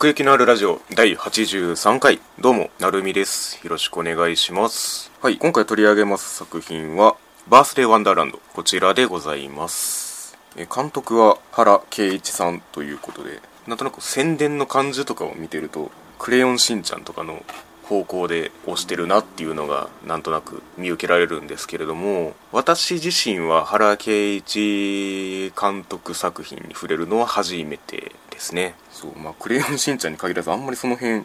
[0.00, 2.20] 奥行きのあるラジオ第83回。
[2.40, 3.62] どうもなるみです。
[3.62, 5.12] よろしくお願いします。
[5.20, 5.36] はい。
[5.36, 7.18] 今回取り上げます作品は
[7.50, 8.38] バースデーワンダーランド。
[8.54, 10.38] こちらでございます。
[10.56, 17.44] え監督は原圭一さんということでなんとなく宣伝の感じとかを見てるとクレヨンしんちゃんとかの
[17.84, 28.74] 方向で推してるなっていうのがなんとなく見受けられるんですけれども私自身は原圭一監督作品に触れるのは初めてですね。
[28.90, 31.24] そうまあクレヨンしんちゃんに限らずあんまりその辺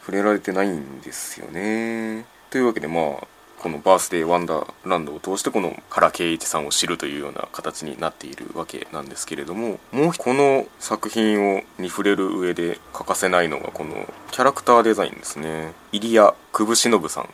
[0.00, 2.26] 触れられてないんですよね。
[2.50, 3.26] というわけでまあ
[3.58, 15.72] このバースデーワンダーランドを通してこの原圭一さんを知るというような形になっているわけなんですけれどももうこの作品をに触れる上で欠かせないのがこのキャラクターデザインですね。
[15.92, 17.28] イリア・クブシノブさん。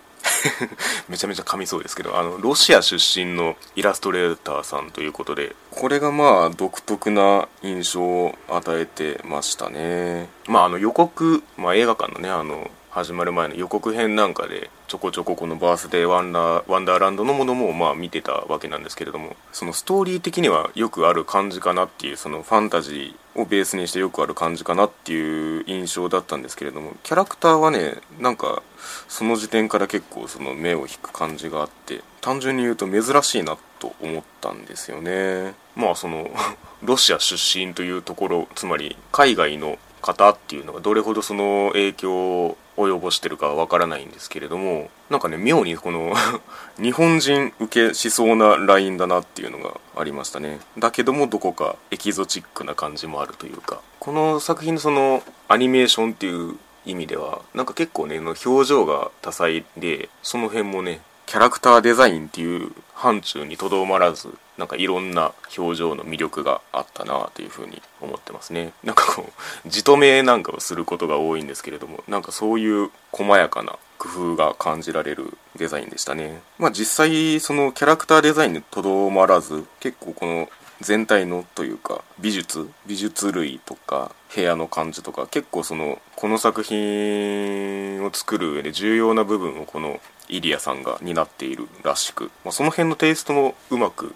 [1.08, 10.28] めちゃめちゃ噛みそうですけどあのロシア出身のイラストレーターさんということでこれがまあ独特な印象を与えてましたね。
[10.46, 28.62] まああの予告、まあ、映画館のねあの始まる前の予告編なんかでちょこちょここのバースデーワンダーワンダーランドのものもまあ見てたわけなんですけれどもそのストーリー的にはよくある感じかなっていうそのファンタジーをベースにしてよくある感じかなっていう印象だったんですけれどもキャラクターはねなんか
[29.08, 35.52] その時点から結構その目を引く感じがあって単純に言うと珍しいなと思ったんですよね。
[35.74, 36.30] まあその
[36.82, 46.14] ロシア出身というところつまり海外の方っていうのがどれほどその影響を及ぼしてるかはわからないんですけれどもなんかね妙にこの
[46.80, 50.60] 日本人受けしそうなラインだなっていうのがありましたね。
[50.78, 53.80] だけどもどこかエキゾチックな感じもあるというか。
[53.98, 68.72] この作品のそのアニメーションっていう意味ではなんか結構ねの表情が多彩でその辺もねキャラクターデザインっていう範疇にとどまらずなんかいろんな表情の魅力があったなというふうに思ってますね。
[68.84, 76.40] なんかこうじとめなんかをすることが多いんですけれどもなんかそういう細やかな工夫が感じられるデザインでしたね。
[76.58, 80.48] まあ実際そのキャラクターデザインにとどまらず結構この
[80.80, 94.14] 全体のというか美術美術類とか部屋の感じとか結構そのこの作品を作る上で重要な部分をこのイリアさんが担っているらしく、まあ、その辺のテイストもうまく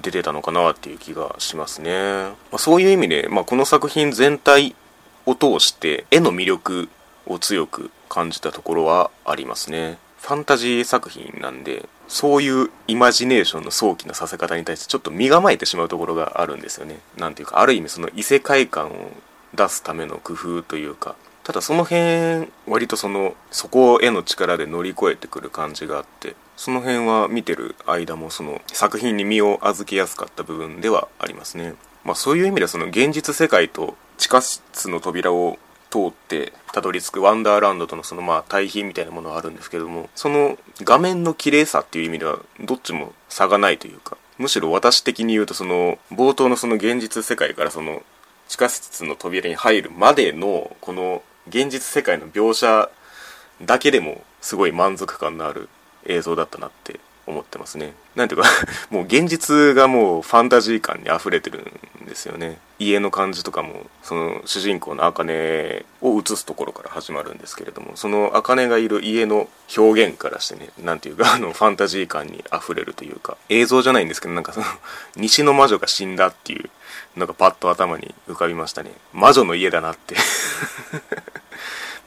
[0.00, 4.74] 出てたのかなっていう気がしますね、まあ、そういう意味で、まあ、この作品全体
[5.26, 6.88] を通して絵の魅力
[7.26, 9.98] を強く感じたところはありますね。
[10.20, 16.98] ファンタジー作品なんでそういうイマジネーションの早期なさせ方に対してちょっと身構えてしまうところがあるんですよね。
[17.16, 19.10] なんていうかある意味その異世界観を
[19.54, 31.74] 出すための工夫というかただその辺割とそのそこへの力で乗り越えてくる感じがあってその辺は見てる間もその作品に身を預けやすかった部分ではありますね。
[32.04, 35.58] まあそういう意味ではその現実世界と地下室の扉を
[35.90, 48.02] 通ってたどり着くワンダーランドとのそのまあ対比みたいなものはあるんですけどもその画面の綺麗さっていう意味ではどっちも差がないというかむしろ私的に言うとその冒頭のその現実世界からその
[48.48, 52.90] 地下室の扉に入るまでのこの現実世界の描写
[53.62, 55.68] だけでもすごい満足感のある
[56.06, 57.92] 映像だったなって思ってますね。
[58.16, 58.48] なんていうか
[58.90, 61.60] もう現実がもうファンタジー感に溢れてる
[62.02, 62.58] んですよね。
[62.78, 74.66] 家の感じとかもその主人公の茜を映すところから始まるんですけれどもその茜がいる家の表現からしてねなんていうか あのファンタジー感に溢れるというか映像じゃないんですけどなんかその
[75.16, 76.70] 西の魔女が死んだっていう
[77.16, 78.92] のがパッと頭に浮かびましたね。
[79.12, 80.14] 魔女の家だなって。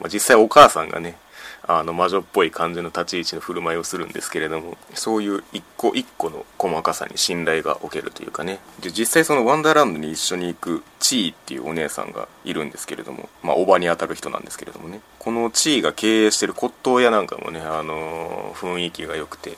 [0.00, 1.16] まあ実際お母さんがね
[1.64, 8.58] あの魔女っぽい感じの立ち位置の振る舞いをするんですけれどもそういう一個一個の細かさに信頼がおけるというかね。
[8.80, 15.00] で実際そのワンダーランドに一緒に行くチーっていうお姉さんがいるんですけれどもまあおばにあたる人なんですけれどもね。
[15.18, 19.56] このチーが経営してる骨董屋なんかもねあのー、雰囲気が良くて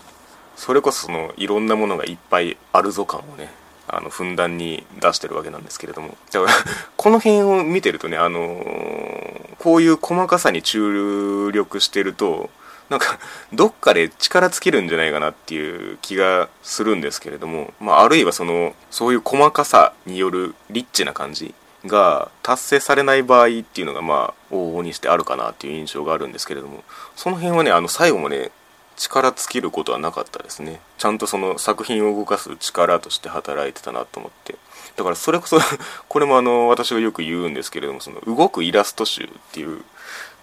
[0.56, 3.50] それこそそのいろんなものがいっぱいあるぞ感をね
[3.88, 6.16] あのふんだんに出してるわけなんですけれども。
[6.32, 6.53] だから
[6.97, 9.34] この辺を見てるとねあのー、
[9.64, 12.50] こういう細かさに注力してると
[12.91, 13.18] なんか
[13.54, 21.54] どっかで力尽きるんじゃないかなっていう気がするんですけれども、まあ、あるいはそのそういう細かさによるリッチな感じ
[21.86, 26.84] が達成されない場合っていうのがまあ往々にしてあるかなっていう印象があるんですけれども
[27.16, 28.50] その辺はねあの最後もね
[28.96, 30.80] 力尽きることはなかったですね。
[30.98, 34.56] ちゃんとその作品を動かす力として働いてたなと思って。
[34.96, 35.58] だからそれこそ
[36.08, 39.84] これもあの私がよく言うんですけれどもその動くイラスト集っていう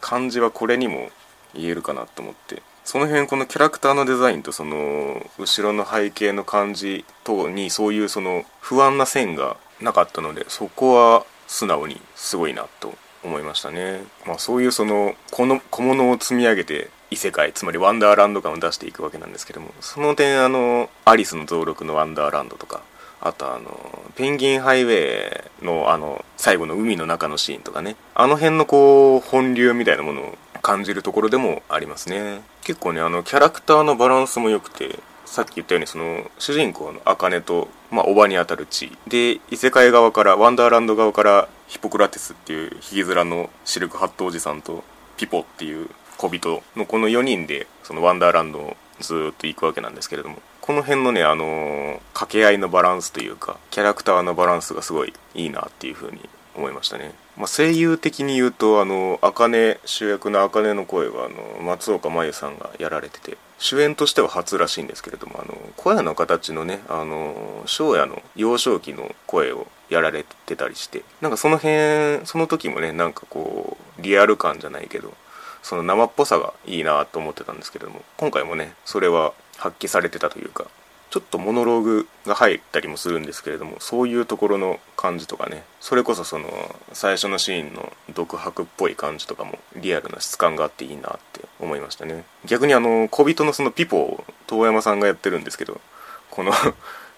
[0.01, 1.09] 感じはこれにも
[1.53, 2.61] 言えるかなと思って。
[2.83, 22.81] その辺このキャラクターのデザインとその後ろの背景の感じ等にそういうその不安な線がなかったのでそこは素直にすごいなと思いましたね、まあ、そういうそのこの小物を積み上げて異世界つまりワンダーランド感を出していくわけなんですけどもその点あのアリスの増録のワンダーランドとか
[23.19, 27.95] あとあのペンギンハイウェイのあの最後の海の中のシーンとかね。
[28.15, 32.41] あの辺のこう本流みたいなものを感じるところでもありますね。
[32.63, 38.91] 結構ねあのキャラクターのバランスも良くてさっき言ったようにその主人公の茜と、まあ、おばにあたる地。
[39.07, 44.83] で異世界側からワンダーランド側からヒポクラテスっていうひげ面のシルクハットおじさんと
[45.17, 45.89] ピポっていう
[46.21, 75.13] 小人のこの4人でそのワンダーランドをずっと行くわけなんですけれどもこの辺のねあの、掛け合いのバランスというかキャラクターのバランスがすごいいいなっていう風に思いましたね、まあ、声優的に言うとあの茜主役の茜の声はあの松岡真優さんがやられてて主演としては初らしいんですけれどもあの声の形のねあの翔也の幼少期の声をやられてたりしてなんかその辺その時もねなんかこうリアル感じゃないけど
[75.61, 80.65] その生っぽさがいいなと思ってたんですけれども今回もねそれは発揮されてたというか
[81.11, 86.47] ちょっとモノローグが入ったりもするんですけれどもそういうところの感じとかねそれこそその
[86.93, 92.23] 最初のシーンの独白っぽい感じとかもリアルな質感があっていいなって思いましたね。
[92.45, 95.81] 逆にあの小人のそのピポを遠山さんがやってるんですけど
[96.29, 96.53] この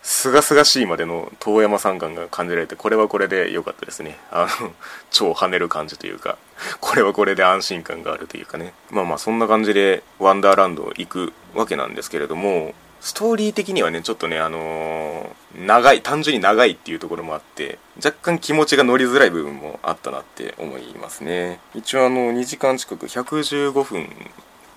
[0.03, 4.17] すがすがしいまでの遠山さん感が感じられてこれはこれで良かったですね。
[4.31, 4.73] あの
[5.11, 6.37] 超跳ねる感じというか
[6.81, 8.73] これはこれで安心感があるというかね。
[8.91, 21.61] まあまあそんな感じでワンダーランド行くわけなんですけれどもストーリー的にはねちょっとねあのー、長い単純に長いっていうところもあって若干気持ちが乗りづらい部分もあったなって思いますね。
[21.73, 24.09] 一応あの2時間近く115分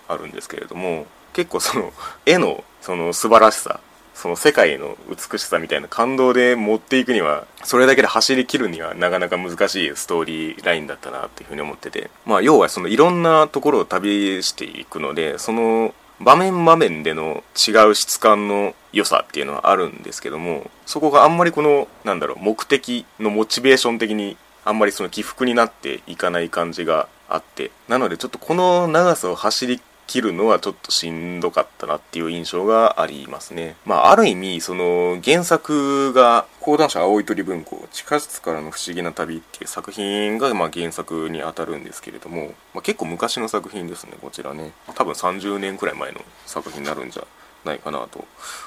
[0.07, 1.93] あるんですけれども結構その
[2.25, 3.81] 絵のその素晴らしさ
[4.17, 12.11] その世界の美しさみたいな感動で持っていくにはそれだけで走りきるにはなかなか難しいストーリーラインだったなっていうふうに思ってて。
[12.25, 33.77] まあ要はそのいろんなところを旅していくのでその場面場面での違う質感の良さっていうのはあるんですけどもそこがあんまりこのなんだろう目的のモチベーション的にあんまりその起伏になっていかない感じがあってなのでちょっとこの長さを走り切るのはちょっとしんどかったなっていう印象がありますね。
[33.85, 44.73] まあ、ある意味、その原作が講談社青い鳥文庫地下室からの不思議な旅っていう作品がまあ原作にあたるんですけれども、まあ、結構昔の作品ですね、こちらね。
[44.95, 47.25] 多分30年くらい前の作品になるんじゃ
[47.65, 48.25] ないかなと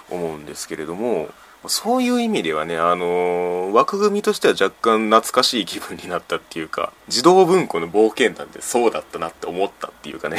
[0.10, 1.30] 思うんですけれども、
[1.68, 10.38] そういう意味ではね、あのー、枠組みとしては若干懐かしい気分になったっていうか、児童文庫の冒険団ってそうだったなって思ったっていうかね。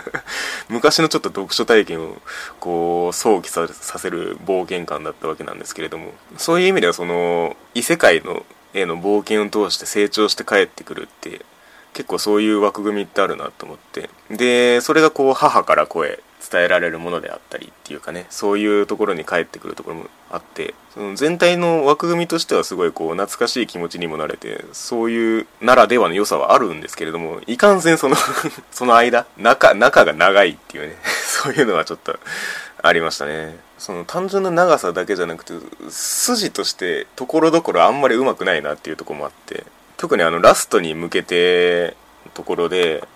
[0.68, 2.16] 昔のちょっと読書体験を
[2.60, 8.44] こう想起させる冒険感だったわけなんですけれども、そういう意味ではその異世界の
[8.74, 11.44] への冒険を通して成長して帰ってくるって
[11.92, 14.10] 結構そういう枠組みってあるなと思って。
[14.30, 28.16] でそれがこう母から声伝えられるものであったりっていうかねそういうところに帰ってくるところもあってその全体の枠組みとしてはすごいこう懐かしい気持ちにもなれてそういうならではの良さはあるんですけれどもいかんせんその
[28.72, 32.18] その間中中が長いっていうね そういうのはちょっと
[32.82, 33.56] ありましたね。
[33.78, 35.54] その単純な長さだけじゃなくて
[35.88, 39.64] 筋としてところどころあんまりうまくないなっていうとこもあって
[40.02, 41.96] 特にあのラストに向けて
[42.34, 43.06] ところで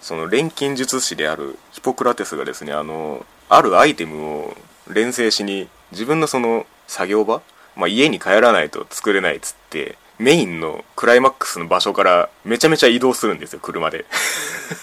[0.00, 4.56] その錬金術師であるヒポクラテスがですねあのあるアイテムを
[4.92, 7.40] 錬成しに自分のその作業場、
[7.76, 14.04] まあ、家に帰らないと作れないっつってメインのクライマックスの場所からめちゃめちゃ移動するんですよ車で。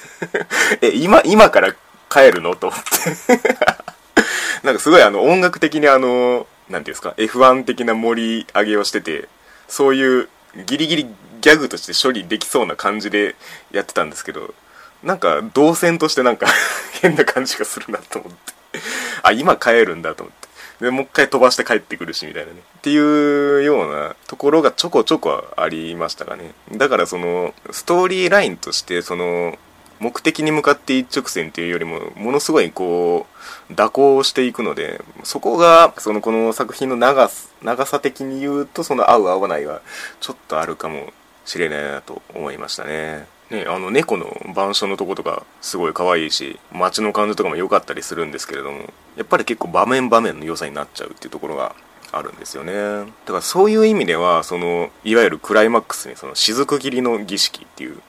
[0.80, 1.76] え今今から
[2.10, 2.56] 帰るの？
[2.56, 3.40] と思って。
[4.64, 9.28] なんかすごいあの音楽的にあの何ていうんですか F1 的な盛り上げをしてて
[9.68, 10.30] そういう
[10.66, 13.36] ギリギリギャグとして処理できそうな感じで
[13.72, 14.54] やってたんですけど
[15.04, 16.48] なんか動線としてなんか
[17.02, 18.54] 変な感じがするなと思って。
[19.24, 20.36] あ今帰るんだと思っ
[20.80, 20.86] て。
[20.86, 22.60] でもう一回飛ばして帰ってくるしみたいなね。
[22.78, 26.54] っていうようなところがちょこちょこありましたかね。
[26.72, 29.58] だからそのストーリーラインとしてその
[30.00, 33.28] 目的に向かって一直線っていうよりもものすごいこ
[33.70, 39.82] う蛇行していくのでそこがそのこの作品の長さ長さ的に言うとその合う合わないは
[40.20, 41.14] ちょっとあるかも。
[41.46, 43.28] しれないなと思いましたね。
[43.52, 51.76] ね、あの猫の板書のとことかすごい可愛いし街の感じとかも良かったりするんですけれどもやっぱり結構場面場面の良さになっちゃうっていうところが
[52.14, 52.74] あるんですよね。
[52.74, 58.02] だからそういう意味ではそのいわゆるクライマックスにその雫切りの儀式っていう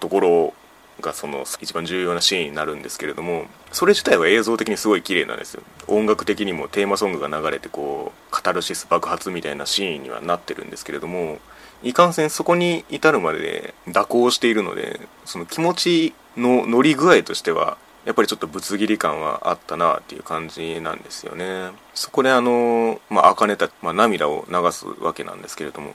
[0.00, 0.54] ところ
[1.00, 5.62] がその一番重要なシーンになるんですけれどもそれ自体は映像的にすごい綺麗なんですよ。
[5.88, 11.38] 音楽的にもテーマソングが流れてこうカタルシス爆発みたいなシーンにはなってるんですけれども
[11.82, 21.70] いかんせんそこに至るまでで蛇行しているのでその気持ちの乗り具合としてはやっぱりちょっとぶつ切り感はあったなっていう感じなんですよね。
[21.94, 25.94] そこであのまあ茜た、まあ、涙を流すわけなんですけれども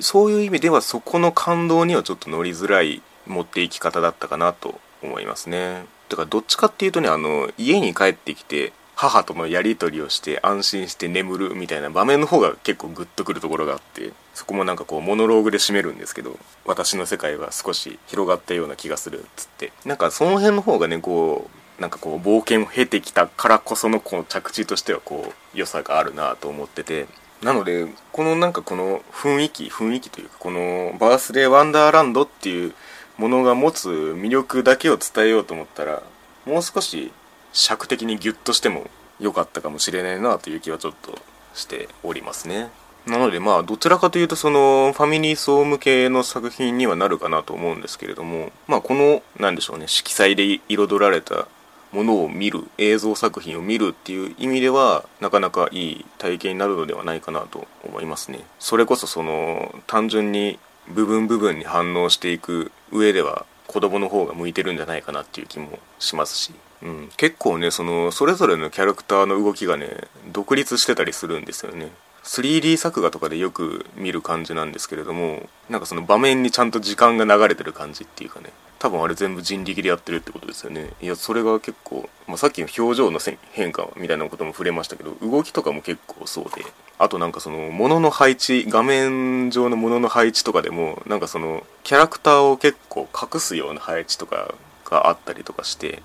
[0.00, 5.84] そういう意味ではそこの感動にはちょっと乗りづらい持っていき方だったかなと思いますね。
[6.08, 19.72] だからどっちかっていうとねあの家に帰ってきて母とのやり取りをして安心して眠るみたいな場面の方が結構グッとくるところがあってそこもなんかこうモノローグで締めるんですけど私の世界は少し広がったような気がするっつって。
[19.84, 27.06] なんかその辺の方がねこうなんかこう冒険を経てきたからこそのこの着地としてはこう良さがあるなと思ってて。
[27.42, 32.74] なのでこのなんかこの雰囲気雰囲気というかこのバースデーワンダーランドっていう
[33.16, 36.02] ものが持つ魅力だけを伝えようと思ったら
[36.46, 37.12] もう少し
[37.52, 38.90] 尺的にギュッとしても
[39.20, 41.16] 良かったかもしれないなという気はちょっと
[41.54, 42.70] しておりますね。
[43.06, 51.48] なのでまあどちらかというとそのファミリー層向けの作品にはなるかなと思うんですけれどもまあこの何でしょうね色彩で彩られた
[51.92, 58.40] ものを見る映像作品を見るっていう意味ではなかなかいい体験になるのではないかなと思いますね。
[58.58, 66.52] それこそその単純に部分部分に反応していく上では子供の方が向いてるんじゃないかなっていう気もしますし、
[66.82, 69.88] うん、結構ねそのそれぞれのキャラクターの動きがね
[70.32, 71.88] 独立してたりするんですよね。
[72.28, 78.50] 3D 作画とかでよく見る感じなんですけれどもなんかその場面にちゃんと時間が流れてる感じっていうかね。
[78.78, 80.90] 多分あれ全部人力でやってるってことですよね。
[81.00, 83.18] いやそれが結構、まあ、さっきの表情の
[83.52, 86.64] 変化みたいなことも触れましたけど動きとかも結構そうで。
[86.98, 94.54] あとなんかその物の配置画面上の物の配置とかでもなんかそのキャラクターを結構隠すような配置とか
[94.84, 96.02] があったりとかして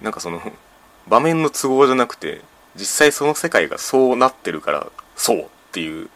[0.00, 0.40] なんかその
[1.06, 2.40] 場面の都合じゃなくて
[2.76, 4.86] 実際その世界がそうなってるから
[5.20, 6.08] そうっていう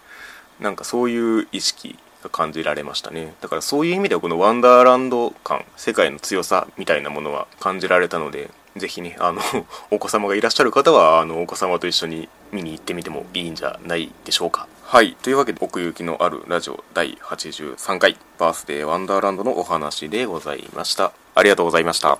[0.60, 3.34] なんかそういう意識が感じられましたね。
[3.42, 9.42] だからそういう意味ではこのワンダーランド感世界の強さみたいなものは感じられたのでぜひねあの
[9.92, 14.66] お子様がいらっしゃる方はあのお子様と一緒に見に行ってみてもいいんじゃないでしょうか。
[14.82, 15.16] はい。
[15.22, 21.12] というわけで奥行きのあるラジオ第83回バースデーワンダーランドのお話でございました。
[21.34, 22.12] ありがとうございました